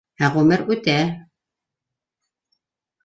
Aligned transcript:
Ә 0.27 0.27
ғүмер 0.35 0.63
үтә 0.75 0.95